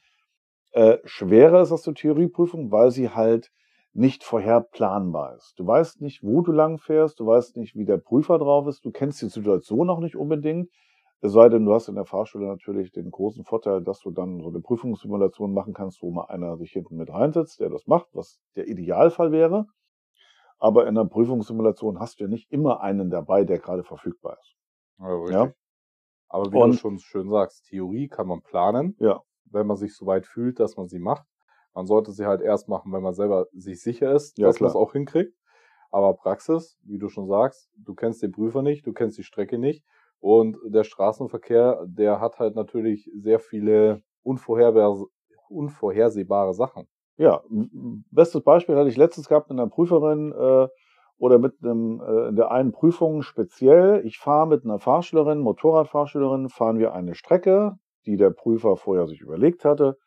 [0.72, 3.52] äh, schwerer ist als die Theorieprüfung, weil sie halt
[3.96, 5.54] nicht vorherplanbar ist.
[5.58, 8.84] Du weißt nicht, wo du lang fährst, du weißt nicht, wie der Prüfer drauf ist,
[8.84, 10.70] du kennst die Situation auch nicht unbedingt.
[11.22, 14.42] Es sei denn, du hast in der Fahrschule natürlich den großen Vorteil, dass du dann
[14.42, 18.08] so eine Prüfungssimulation machen kannst, wo mal einer sich hinten mit reinsetzt, der das macht,
[18.14, 19.66] was der Idealfall wäre.
[20.60, 24.56] Aber in einer Prüfungssimulation hast du ja nicht immer einen dabei, der gerade verfügbar ist.
[25.00, 25.30] Ja.
[25.46, 25.54] Ja.
[26.28, 29.22] Aber wie Und- du schon schön sagst, Theorie kann man planen, Ja.
[29.46, 31.26] wenn man sich so weit fühlt, dass man sie macht.
[31.76, 34.70] Man sollte sie halt erst machen, wenn man selber sich sicher ist, Ja, dass man
[34.70, 35.38] es auch hinkriegt.
[35.92, 39.58] Aber Praxis, wie du schon sagst, du kennst den Prüfer nicht, du kennst die Strecke
[39.60, 39.86] nicht.
[40.20, 45.06] Und der Straßenverkehr, der hat halt natürlich sehr viele unvorhersehbare,
[45.50, 46.88] unvorhersehbare Sachen.
[47.18, 47.44] Ja,
[48.12, 50.68] bestes Beispiel hatte ich letztens gehabt mit einer Prüferin äh,
[51.18, 54.06] oder mit einem äh, in der einen Prüfung speziell.
[54.06, 59.22] Ich fahre mit einer Fahrschülerin, Motorradfahrschülerin, fahren wir eine Strecke, die der Prüfer vorher sich
[59.22, 59.98] überlegt hatte.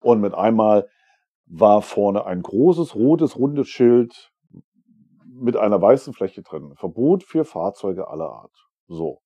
[0.00, 0.88] Und mit einmal
[1.46, 4.30] war vorne ein großes rotes rundes Schild
[5.24, 6.74] mit einer weißen Fläche drin.
[6.76, 8.54] Verbot für Fahrzeuge aller Art.
[8.86, 9.20] So.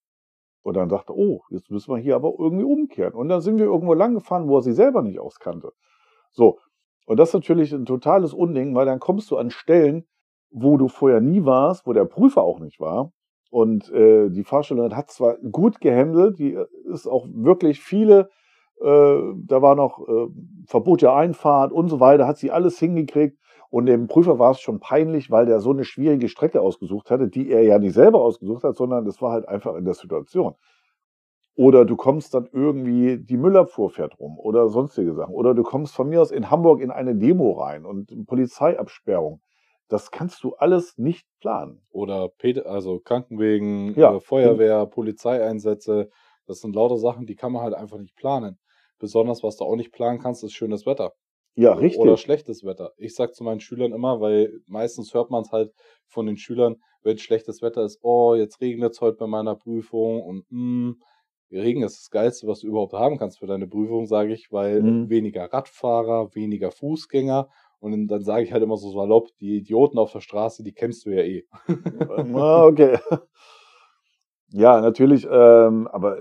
[0.62, 3.14] Und dann dachte, oh, jetzt müssen wir hier aber irgendwie umkehren.
[3.14, 5.72] Und dann sind wir irgendwo lang gefahren, wo er sie selber nicht auskannte.
[6.30, 6.58] So.
[7.06, 10.06] Und das ist natürlich ein totales Unding, weil dann kommst du an Stellen,
[10.50, 13.12] wo du vorher nie warst, wo der Prüfer auch nicht war.
[13.50, 18.41] Und äh, die Fahrstellerin hat zwar gut gehandelt, die ist auch wirklich viele, äh,
[18.84, 20.26] da war noch äh,
[20.66, 23.38] Verbot der Einfahrt und so weiter, hat sie alles hingekriegt.
[23.70, 27.28] Und dem Prüfer war es schon peinlich, weil der so eine schwierige Strecke ausgesucht hatte,
[27.28, 30.54] die er ja nicht selber ausgesucht hat, sondern es war halt einfach in der Situation.
[31.54, 35.34] Oder du kommst dann irgendwie, die Müllabfuhr fährt rum oder sonstige Sachen.
[35.34, 39.40] Oder du kommst von mir aus in Hamburg in eine Demo rein und Polizeiabsperrung.
[39.88, 41.82] Das kannst du alles nicht planen.
[41.90, 44.16] Oder Pet also Krankenwegen, Ja.
[44.16, 46.10] äh, Feuerwehr, Polizeieinsätze.
[46.46, 48.58] Das sind lauter Sachen, die kann man halt einfach nicht planen.
[49.02, 51.12] Besonders, was du auch nicht planen kannst, ist schönes Wetter.
[51.56, 52.00] Ja, richtig.
[52.00, 52.92] Oder schlechtes Wetter.
[52.98, 55.72] Ich sag zu meinen Schülern immer, weil meistens hört man es halt
[56.06, 60.22] von den Schülern, wenn schlechtes Wetter ist, oh, jetzt regnet es heute bei meiner Prüfung
[60.22, 60.92] und mm,
[61.50, 64.80] Regen ist das Geilste, was du überhaupt haben kannst für deine Prüfung, sage ich, weil
[64.82, 65.10] Mhm.
[65.10, 67.48] weniger Radfahrer, weniger Fußgänger
[67.80, 71.04] und dann sage ich halt immer so salopp, die Idioten auf der Straße, die kennst
[71.06, 71.44] du ja eh.
[72.34, 72.98] Ah, okay.
[74.54, 76.18] Ja, natürlich, ähm, aber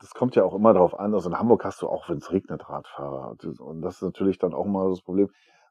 [0.00, 1.14] das kommt ja auch immer darauf an.
[1.14, 3.36] Also in Hamburg hast du auch, wenn es regnet, Radfahrer.
[3.58, 5.28] Und das ist natürlich dann auch mal das Problem.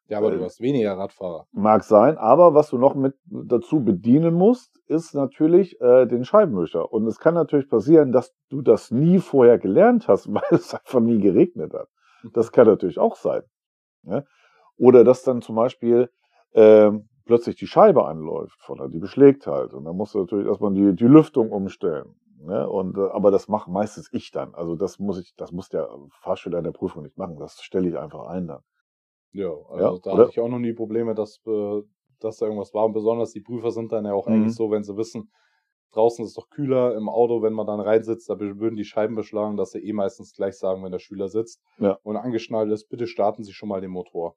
[0.08, 1.48] Ja, aber Äh, du hast weniger Radfahrer.
[1.52, 6.92] Mag sein, aber was du noch mit dazu bedienen musst, ist natürlich äh, den Scheibenwischer.
[6.92, 11.00] Und es kann natürlich passieren, dass du das nie vorher gelernt hast, weil es einfach
[11.00, 11.89] nie geregnet hat.
[12.34, 13.44] Das kann natürlich auch sein.
[14.04, 14.26] Ne?
[14.78, 16.10] Oder dass dann zum Beispiel
[16.54, 19.74] ähm, plötzlich die Scheibe anläuft, vorne, die beschlägt halt.
[19.74, 22.15] Und dann musst du natürlich erstmal die, die Lüftung umstellen.
[22.39, 22.67] Ne?
[22.69, 24.56] Und, äh, aber das mache meistens ich dann.
[24.56, 25.89] Also das muss ich, das muss der
[26.21, 27.38] Fahrschüler in der Prüfung nicht machen.
[27.38, 28.62] Das stelle ich einfach ein dann.
[29.32, 30.23] Ja, also Ja, da oder?
[30.23, 31.82] hatte ich auch noch nie Probleme, dass, äh,
[32.19, 32.86] dass da irgendwas war.
[32.86, 34.34] Und besonders die Prüfer sind dann ja auch Mhm.
[34.34, 35.32] eigentlich so, wenn sie wissen,
[35.91, 39.15] draußen ist es doch kühler im Auto, wenn man dann reinsitzt, da würden die Scheiben
[39.15, 41.97] beschlagen, dass sie eh meistens gleich sagen, wenn der Schüler sitzt Ja.
[42.04, 44.36] und angeschnallt ist, bitte starten Sie schon mal den Motor.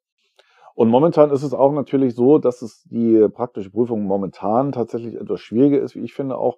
[0.74, 5.40] Und momentan ist es auch natürlich so, dass es die praktische Prüfung momentan tatsächlich etwas
[5.40, 6.56] schwieriger ist, wie ich finde auch,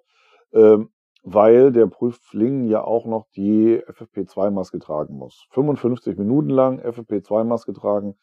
[0.53, 0.89] ähm,
[1.25, 5.47] weil der Prüfling ja auch noch die FFP2-Maske tragen muss.
[5.49, 8.15] 55 Minuten lang FFP2-Maske tragen.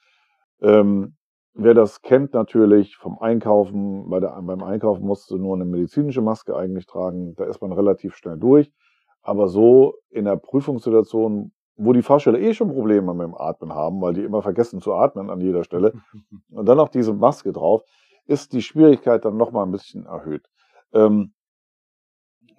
[0.60, 1.16] Ähm,
[1.52, 6.22] wer das kennt natürlich vom Einkaufen, bei der, beim Einkaufen musst du nur eine medizinische
[6.22, 8.72] Maske eigentlich tragen, da ist man relativ schnell durch.
[9.20, 14.00] Aber so in der Prüfungssituation, wo die Fahrschüler eh schon Probleme mit dem Atmen haben,
[14.00, 15.92] weil die immer vergessen zu atmen an jeder Stelle,
[16.52, 17.82] und dann noch diese Maske drauf,
[18.26, 20.48] ist die Schwierigkeit dann nochmal ein bisschen erhöht.
[20.92, 21.32] Ähm,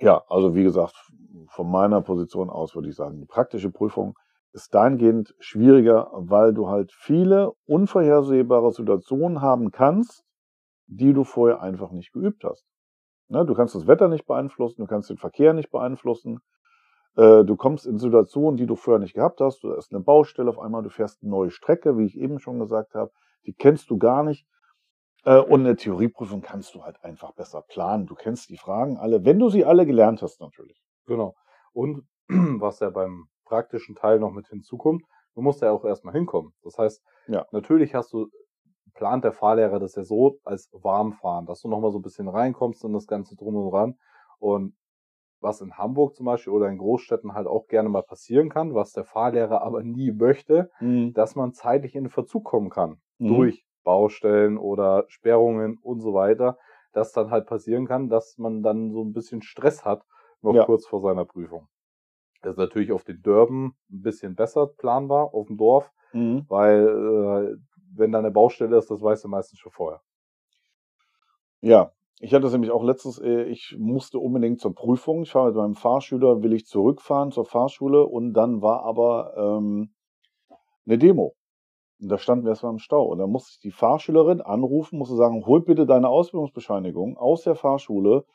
[0.03, 0.95] ja, also wie gesagt,
[1.47, 4.17] von meiner Position aus würde ich sagen, die praktische Prüfung
[4.51, 10.23] ist dahingehend schwieriger, weil du halt viele unvorhersehbare Situationen haben kannst,
[10.87, 12.65] die du vorher einfach nicht geübt hast.
[13.29, 16.39] Ne, du kannst das Wetter nicht beeinflussen, du kannst den Verkehr nicht beeinflussen,
[17.15, 20.49] äh, du kommst in Situationen, die du vorher nicht gehabt hast, du hast eine Baustelle
[20.49, 23.11] auf einmal, du fährst eine neue Strecke, wie ich eben schon gesagt habe,
[23.45, 24.45] die kennst du gar nicht.
[25.25, 28.05] Äh, und eine Theorieprüfung kannst du halt einfach besser planen.
[28.05, 30.81] Du kennst die Fragen alle, wenn du sie alle gelernt hast natürlich.
[31.05, 31.35] Genau.
[31.73, 35.03] Und was ja beim praktischen Teil noch mit hinzukommt,
[35.35, 36.53] du musst ja auch erstmal hinkommen.
[36.63, 37.45] Das heißt, Ja.
[37.51, 38.27] natürlich hast du,
[38.93, 42.83] plant der Fahrlehrer das ja so als Warmfahren, dass du nochmal so ein bisschen reinkommst
[42.83, 43.95] in das Ganze drum und dran.
[44.39, 44.75] Und
[45.41, 48.91] was in Hamburg zum Beispiel oder in Großstädten halt auch gerne mal passieren kann, was
[48.93, 50.69] der Fahrlehrer aber nie möchte,
[51.13, 53.01] dass man zeitlich in den Verzug kommen kann.
[53.17, 53.27] Mhm.
[53.29, 56.57] Durch Baustellen oder Sperrungen und so weiter.
[56.93, 60.05] Dass dann halt passieren kann, dass man dann so ein bisschen Stress hat,
[60.41, 60.65] noch Ja.
[60.65, 61.67] kurz vor seiner Prüfung.
[62.43, 66.47] Das ist natürlich auf den Dörben ein bisschen besser planbar, auf dem Dorf, Mhm.
[66.47, 67.57] weil äh,
[67.95, 70.01] wenn da eine Baustelle ist, das weißt du meistens schon vorher.
[71.61, 75.23] Ja, ich hatte es nämlich auch letztens, äh, ich musste unbedingt zur Prüfung.
[75.23, 79.93] Ich war mit meinem Fahrschüler, will ich zurückfahren zur Fahrschule und dann war aber ähm,
[80.87, 81.35] eine Demo.
[81.99, 83.03] Und da standen wir erstmal im Stau.
[83.05, 87.55] Und da musste ich die Fahrschülerin anrufen, musste sagen, hol bitte deine Ausbildungsbescheinigung aus der
[87.55, 88.25] Fahrschule,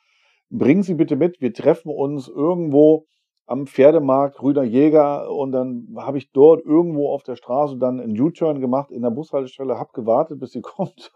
[0.51, 3.07] bring sie bitte mit, wir treffen uns irgendwo
[3.47, 8.19] am Pferdemarkt, Rüder Jäger und dann habe ich dort irgendwo auf der Straße dann einen
[8.21, 11.13] U-Turn gemacht in der Bushaltestelle, habe gewartet, bis sie kommt.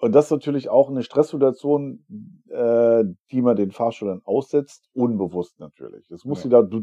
[0.00, 2.04] Und das ist natürlich auch eine Stresssituation,
[2.48, 6.10] äh, die man den Fahrschülern aussetzt, unbewusst natürlich.
[6.10, 6.42] Es muss Ja.
[6.44, 6.82] sie da, du,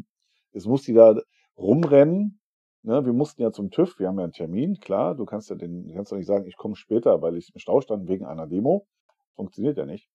[0.53, 1.19] es muss sie da
[1.57, 2.39] rumrennen.
[2.83, 3.05] Ne?
[3.05, 5.15] Wir mussten ja zum TÜV, wir haben ja einen Termin, klar.
[5.15, 7.59] Du kannst ja den, du kannst doch nicht sagen, ich komme später, weil ich im
[7.59, 8.87] Stau stand wegen einer Demo.
[9.35, 10.09] Funktioniert ja nicht.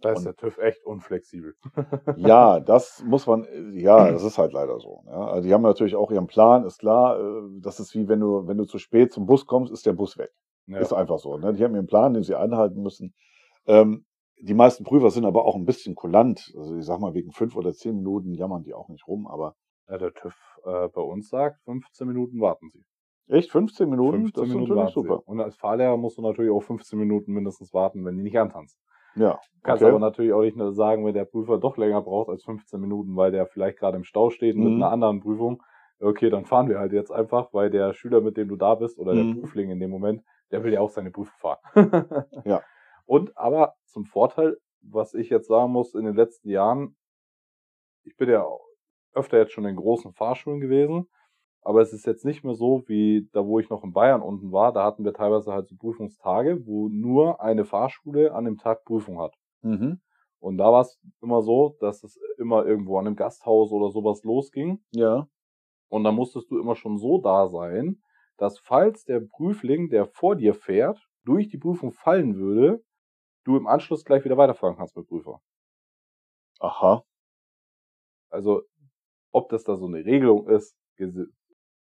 [0.00, 1.54] Da ist der TÜV echt unflexibel.
[2.16, 5.02] Ja, das muss man, ja, das ist halt leider so.
[5.06, 5.26] Ja.
[5.28, 7.18] Also die haben natürlich auch ihren Plan, ist klar.
[7.18, 9.92] äh, Das ist wie wenn du, wenn du zu spät zum Bus kommst, ist der
[9.94, 10.30] Bus weg.
[10.66, 10.78] Ja.
[10.78, 11.36] Ist einfach so.
[11.36, 11.52] Ne?
[11.54, 13.12] Die haben ihren Plan, den sie einhalten müssen.
[13.66, 14.04] Ähm,
[14.40, 16.52] die meisten Prüfer sind aber auch ein bisschen kulant.
[16.56, 19.56] Also ich sag mal, wegen fünf oder zehn Minuten jammern die auch nicht rum, aber
[19.88, 22.84] Ja, der TÜV äh, bei uns sagt, 15 Minuten warten Sie.
[23.28, 25.16] echt 15 Minuten, 15 das ist Minuten natürlich warten super.
[25.18, 25.30] Sie.
[25.30, 28.78] Und als Fahrlehrer musst du natürlich auch 15 Minuten mindestens warten, wenn die nicht antanzen.
[29.14, 29.90] Ja, Du kannst Okay.
[29.90, 33.16] aber natürlich auch nicht nur sagen, wenn der Prüfer doch länger braucht als 15 Minuten,
[33.16, 34.80] weil der vielleicht gerade im Stau steht mit Mhm.
[34.80, 35.62] einer anderen Prüfung.
[36.00, 38.98] Okay, dann fahren wir halt jetzt einfach, weil der Schüler, mit dem du da bist,
[38.98, 39.34] oder Mhm.
[39.34, 40.22] der Prüfling in dem Moment,
[40.52, 41.58] der will ja auch seine Prüfung fahren.
[42.44, 42.66] Ja.
[43.06, 46.96] Und aber zum Vorteil, was ich jetzt sagen muss, in den letzten Jahren,
[48.04, 48.67] ich bin ja auch
[49.12, 51.08] öfter jetzt schon in großen Fahrschulen gewesen,
[51.62, 54.52] aber es ist jetzt nicht mehr so, wie da, wo ich noch in Bayern unten
[54.52, 58.84] war, da hatten wir teilweise halt so Prüfungstage, wo nur eine Fahrschule an dem Tag
[58.84, 59.34] Prüfung hat.
[59.62, 60.00] Mhm.
[60.40, 64.22] Und da war es immer so, dass es immer irgendwo an einem Gasthaus oder sowas
[64.22, 64.80] losging.
[64.92, 65.26] Ja.
[65.88, 68.00] Und da musstest du immer schon so da sein,
[68.36, 72.82] dass falls der Prüfling, der vor dir fährt, durch die Prüfung fallen würde,
[73.44, 75.40] du im Anschluss gleich wieder weiterfahren kannst mit Prüfer.
[76.60, 77.02] Aha.
[78.30, 78.62] Also,
[79.38, 80.76] ob das da so eine Regelung ist,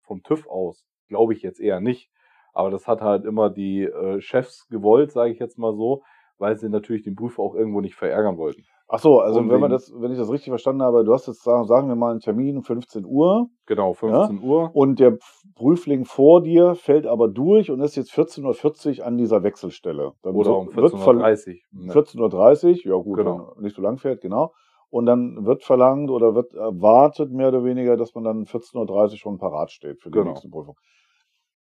[0.03, 2.09] vom TÜV aus, glaube ich jetzt eher nicht.
[2.53, 6.01] Aber das hat halt immer die äh, Chefs gewollt, sage ich jetzt mal so,
[6.37, 8.63] weil sie natürlich den Prüfer auch irgendwo nicht verärgern wollten.
[8.93, 11.27] Ach so, also Und wenn man das, wenn ich das richtig verstanden habe, du hast
[11.27, 14.69] jetzt sagen, wir mal einen Termin 15 Uhr Genau, 15 Uhr.
[14.73, 15.17] und der
[15.55, 20.11] Prüfling vor dir fällt aber durch und ist jetzt 14.40 Uhr an dieser Wechselstelle.
[20.23, 21.85] Dann Oder so- um wird verl- 14.30 Uhr.
[21.85, 21.93] Ne?
[21.93, 23.53] 14.30 Uhr, ja gut, Genau.
[23.59, 24.51] nicht so lang fährt, genau.
[24.91, 29.17] Und dann wird verlangt oder wird erwartet mehr oder weniger, dass man dann 14.30 Uhr
[29.17, 30.32] schon parat steht für die Genau.
[30.32, 30.75] nächste Prüfung.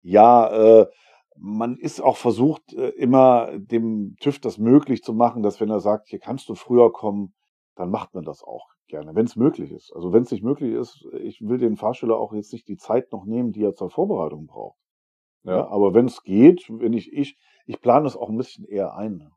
[0.04, 0.88] Ja, äh,
[1.36, 5.80] man ist auch versucht, äh, immer dem TÜV das möglich zu machen, dass wenn er
[5.80, 7.34] sagt, hier kannst du früher kommen,
[7.76, 9.92] dann macht man das auch gerne, wenn es möglich ist.
[9.94, 13.12] Also wenn es nicht möglich ist, ich will den Fahrschüler auch jetzt nicht die Zeit
[13.12, 14.78] noch nehmen, die er zur Vorbereitung braucht.
[15.44, 15.68] Ja, Ja.
[15.68, 19.28] aber wenn es geht, wenn ich, ich, ich plane das auch ein bisschen eher ein.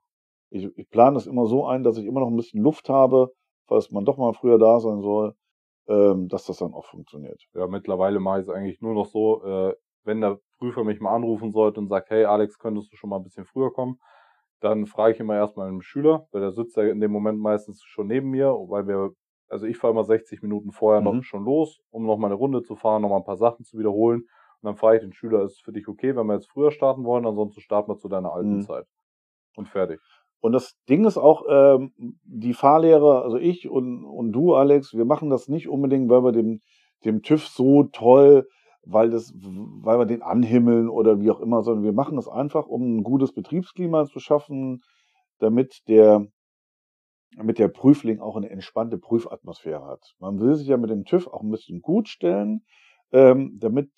[0.51, 3.33] Ich, ich plane das immer so ein, dass ich immer noch ein bisschen Luft habe,
[3.69, 5.35] falls man doch mal früher da sein soll,
[5.89, 7.43] ähm, dass das dann auch funktioniert.
[7.55, 11.15] ja, mittlerweile mache ich es eigentlich nur noch so, äh, wenn der Prüfer mich mal
[11.15, 14.01] anrufen sollte und sagt, hey Alex, könntest du schon mal ein bisschen früher kommen,
[14.61, 17.83] dann frage ich immer erstmal einen Schüler, weil der sitzt ja in dem Moment meistens
[17.85, 19.13] schon neben mir, weil wir,
[19.49, 21.21] also ich fahre immer 60 Minuten vorher Mhm.
[21.21, 23.65] noch schon los, um noch mal eine Runde zu fahren, noch mal ein paar Sachen
[23.65, 24.23] zu wiederholen.
[24.23, 26.73] Und dann frage ich den Schüler, ist es für dich okay, wenn wir jetzt früher
[26.73, 28.61] starten wollen, ansonsten starten wir zu deiner alten Mhm.
[28.61, 28.87] Zeit.
[29.57, 30.01] Und fertig.
[30.41, 31.93] Und das Ding ist auch, ähm,
[32.25, 36.33] die Fahrlehrer, also ich und, und du, Alex, wir machen das nicht unbedingt, weil wir
[36.33, 36.61] dem,
[37.05, 38.49] dem TÜV so toll,
[38.83, 42.67] weil, das, weil wir den anhimmeln oder wie auch immer, sondern wir machen das einfach,
[42.67, 44.83] um ein gutes Betriebsklima zu schaffen,
[45.39, 46.27] damit der,
[47.37, 50.15] damit der Prüfling auch eine entspannte Prüfatmosphäre hat.
[50.21, 52.65] Man will sich ja mit dem TÜV auch ein bisschen gut stellen,
[53.13, 53.91] ähm, damit,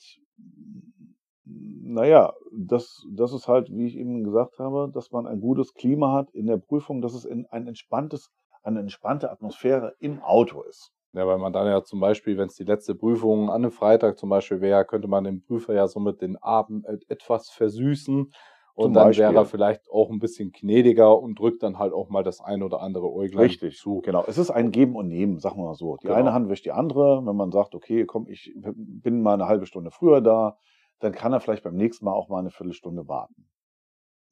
[1.83, 6.13] naja, das, das ist halt, wie ich eben gesagt habe, dass man ein gutes Klima
[6.13, 8.31] hat in der Prüfung, dass es in ein entspanntes,
[8.63, 10.93] eine entspannte Atmosphäre im Auto ist.
[11.13, 14.17] Ja, weil man dann ja zum Beispiel, wenn es die letzte Prüfung an einem Freitag
[14.19, 18.31] zum Beispiel wäre, könnte man dem Prüfer ja somit den Abend et- etwas versüßen.
[18.75, 19.25] Und Zum dann Beispiel.
[19.25, 22.63] wäre er vielleicht auch ein bisschen gnädiger und drückt dann halt auch mal das ein
[22.63, 24.01] oder andere Äuglein Richtig, zu.
[24.03, 24.25] genau.
[24.27, 25.97] Es ist ein Geben und Nehmen, sagen wir mal so.
[25.97, 26.17] Die Genau.
[26.17, 27.21] eine Hand wäscht die andere.
[27.27, 30.57] Wenn man sagt, okay, komm, ich bin mal eine halbe Stunde früher da,
[31.01, 33.51] dann kann er vielleicht beim nächsten Mal auch mal eine Viertelstunde warten.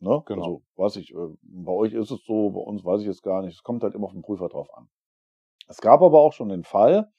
[0.00, 0.22] Ne?
[0.26, 0.42] Genau.
[0.42, 3.42] Also, weiß ich, äh, bei euch ist es so, bei uns weiß ich jetzt gar
[3.42, 3.54] nicht.
[3.54, 4.88] Es kommt halt immer auf den Prüfer drauf an.
[5.66, 7.10] Es gab aber auch schon den Fall,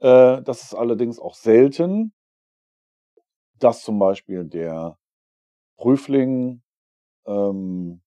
[0.00, 2.12] äh, das ist allerdings auch selten,
[3.58, 4.96] dass zum Beispiel der
[5.76, 6.62] Prüfling
[7.26, 8.00] ähm,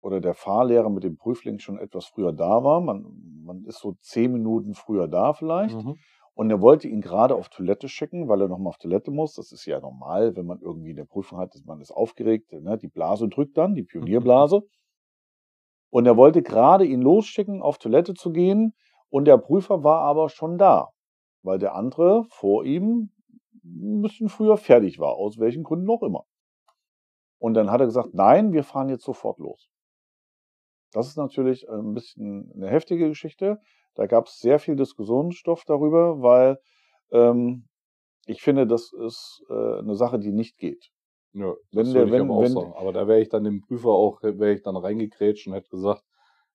[0.00, 2.80] oder der Fahrlehrer mit dem Prüfling schon etwas früher da war.
[2.80, 5.76] Man, man ist so zehn Minuten früher da vielleicht.
[5.76, 5.96] Mhm.
[6.34, 9.34] Und er wollte ihn gerade auf Toilette schicken, weil er nochmal auf Toilette muss.
[9.34, 12.52] Das ist ja normal, wenn man irgendwie eine Prüfung hat, dass man ist aufgeregt.
[12.52, 12.76] Ne?
[12.76, 14.62] Die Blase drückt dann, die Pionierblase.
[15.90, 18.74] Und er wollte gerade ihn losschicken, auf Toilette zu gehen.
[19.10, 20.90] Und der Prüfer war aber schon da,
[21.44, 23.10] weil der andere vor ihm
[23.64, 26.24] ein bisschen früher fertig war, aus welchen Gründen auch immer.
[27.38, 29.68] Und dann hat er gesagt, nein, wir fahren jetzt sofort los.
[30.94, 33.58] Das ist natürlich ein bisschen eine heftige Geschichte.
[33.94, 36.58] Da gab es sehr viel Diskussionsstoff darüber, weil
[37.12, 37.66] ähm,
[38.26, 40.88] ich finde, das ist äh, eine Sache, die nicht geht.
[41.34, 42.72] Ja, Wenn das der- wenn- aber auch wenn- sagen.
[42.76, 46.02] Aber da wäre ich dann dem Prüfer auch, wäre ich dann reingekrätscht und hätte gesagt,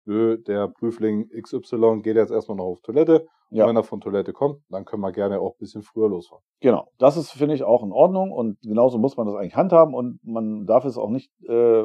[0.06, 3.28] nö, der Prüfling XY geht jetzt erstmal noch auf Toilette.
[3.52, 3.64] Ja.
[3.64, 6.44] Und wenn er von Toilette kommt, dann können wir gerne auch ein bisschen früher losfahren.
[6.62, 9.94] Genau, das ist, finde ich, auch in Ordnung und genauso muss man das eigentlich handhaben
[9.96, 11.84] und man darf es auch nicht äh,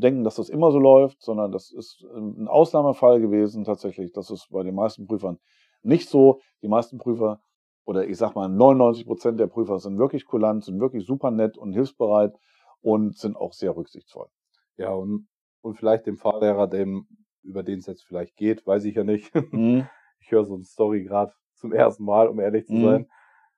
[0.00, 4.12] denken, dass das immer so läuft, sondern das ist ein Ausnahmefall gewesen tatsächlich.
[4.12, 5.38] Das ist bei den meisten Prüfern
[5.82, 6.40] nicht so.
[6.62, 7.40] Die meisten Prüfer
[7.84, 11.56] oder ich sag mal 99 Prozent der Prüfer sind wirklich kulant, sind wirklich super nett
[11.56, 12.36] und hilfsbereit
[12.82, 14.28] und sind auch sehr rücksichtsvoll.
[14.76, 15.28] Ja, und,
[15.60, 17.06] und vielleicht dem Fahrlehrer, dem,
[17.42, 19.34] über den es jetzt vielleicht geht, weiß ich ja nicht.
[19.52, 19.86] Mhm.
[20.22, 22.84] Ich höre so eine Story gerade zum ersten Mal, um ehrlich zu mhm.
[22.84, 23.10] sein.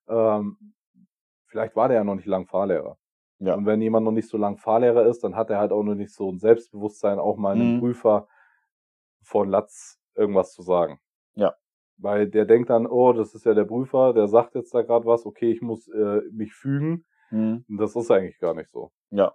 [0.08, 0.74] Ähm,
[1.46, 2.96] vielleicht war der ja noch nicht lang Fahrlehrer.
[3.42, 3.54] Ja.
[3.54, 5.96] Und wenn jemand noch nicht so lang Fahrlehrer ist, dann hat er halt auch noch
[5.96, 7.80] nicht so ein Selbstbewusstsein, auch mal einem mhm.
[7.80, 8.28] Prüfer
[9.20, 11.00] von Latz irgendwas zu sagen.
[11.34, 11.56] Ja.
[11.96, 15.06] Weil der denkt dann, oh, das ist ja der Prüfer, der sagt jetzt da gerade
[15.06, 17.04] was, okay, ich muss äh, mich fügen.
[17.30, 17.64] Mhm.
[17.68, 18.92] Und das ist eigentlich gar nicht so.
[19.10, 19.34] Ja,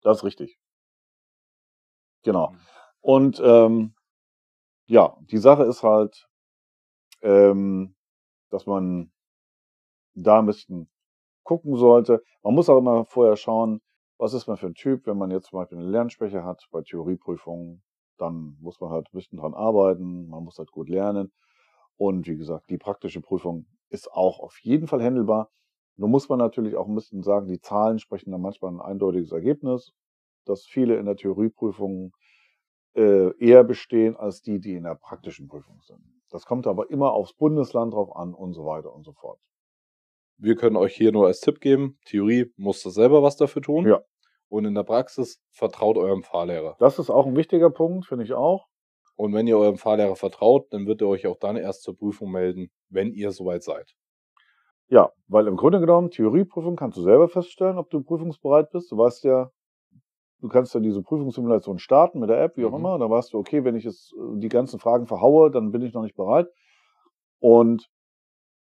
[0.00, 0.58] das ist richtig.
[2.22, 2.52] Genau.
[2.52, 2.58] Mhm.
[3.00, 3.94] Und ähm,
[4.86, 6.26] ja, die Sache ist halt,
[7.20, 7.94] ähm,
[8.48, 9.12] dass man
[10.14, 10.88] da ein bisschen
[11.46, 12.22] gucken sollte.
[12.42, 13.80] Man muss auch immer vorher schauen,
[14.18, 16.82] was ist man für ein Typ, wenn man jetzt zum Beispiel eine Lernschwäche hat bei
[16.82, 17.82] Theorieprüfungen,
[18.18, 21.32] dann muss man halt ein bisschen dran arbeiten, man muss halt gut lernen.
[21.96, 25.50] Und wie gesagt, die praktische Prüfung ist auch auf jeden Fall handelbar.
[25.96, 29.32] Nur muss man natürlich auch ein bisschen sagen, die Zahlen sprechen da manchmal ein eindeutiges
[29.32, 29.92] Ergebnis,
[30.44, 32.12] dass viele in der Theorieprüfung
[32.94, 36.00] äh, eher bestehen als die, die in der praktischen Prüfung sind.
[36.30, 39.38] Das kommt aber immer aufs Bundesland drauf an und so weiter und so fort.
[40.38, 43.86] Wir können euch hier nur als Tipp geben, Theorie muss da selber was dafür tun.
[43.86, 44.00] Ja.
[44.48, 46.76] Und in der Praxis vertraut eurem Fahrlehrer.
[46.78, 48.66] Das ist auch ein wichtiger Punkt, finde ich auch.
[49.16, 52.30] Und wenn ihr eurem Fahrlehrer vertraut, dann wird er euch auch dann erst zur Prüfung
[52.30, 53.94] melden, wenn ihr soweit seid.
[54.88, 58.92] Ja, weil im Grunde genommen, Theorieprüfung kannst du selber feststellen, ob du prüfungsbereit bist.
[58.92, 59.50] Du weißt ja,
[60.40, 62.76] du kannst ja diese Prüfungssimulation starten mit der App, wie auch mhm.
[62.76, 62.98] immer.
[62.98, 65.92] Da weißt du, okay, wenn ich jetzt äh, die ganzen Fragen verhaue, dann bin ich
[65.92, 66.46] noch nicht bereit.
[67.40, 67.88] Und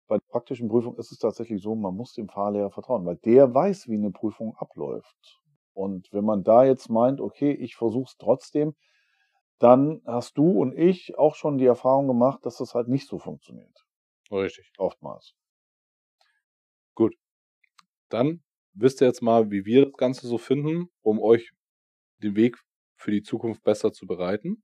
[0.09, 3.55] bei der praktischen Prüfung ist es tatsächlich so, man muss dem Fahrlehrer vertrauen, weil der
[3.55, 5.41] weiß, wie eine Prüfung abläuft.
[5.75, 8.75] Und wenn man da jetzt meint, okay, ich versuche es trotzdem,
[9.59, 13.19] dann hast du und ich auch schon die Erfahrung gemacht, dass das halt nicht so
[13.19, 13.85] funktioniert.
[14.31, 14.73] Richtig.
[14.79, 15.35] Oftmals.
[16.95, 17.15] Gut.
[18.09, 18.43] Dann
[18.73, 21.53] wisst ihr jetzt mal, wie wir das Ganze so finden, um euch
[22.23, 22.57] den Weg
[22.97, 24.63] für die Zukunft besser zu bereiten.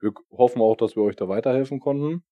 [0.00, 2.24] Wir hoffen auch, dass wir euch da weiterhelfen konnten.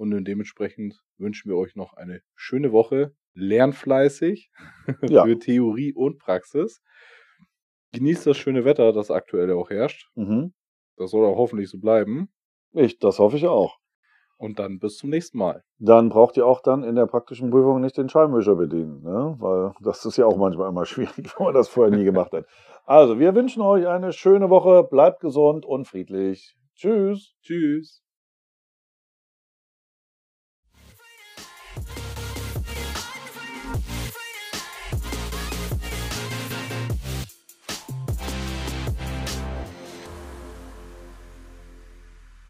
[0.00, 3.12] Und dementsprechend wünschen wir euch noch eine schöne Woche.
[3.34, 4.50] Lernfleißig
[5.02, 5.24] ja.
[5.26, 6.80] für Theorie und Praxis.
[7.92, 10.08] Genießt das schöne Wetter, das aktuell auch herrscht.
[10.14, 10.54] Mhm.
[10.96, 12.30] Das soll auch hoffentlich so bleiben.
[12.72, 13.76] Ich, das hoffe ich auch.
[14.38, 15.64] Und dann bis zum nächsten Mal.
[15.76, 19.36] Dann braucht ihr auch dann in der praktischen Prüfung nicht den Scheibenwischer bedienen, ne?
[19.38, 22.46] weil das ist ja auch manchmal immer schwierig, wenn man das vorher nie gemacht hat.
[22.86, 26.56] Also, wir wünschen euch eine schöne Woche, bleibt gesund und friedlich.
[26.74, 27.34] Tschüss.
[27.42, 28.02] Tschüss.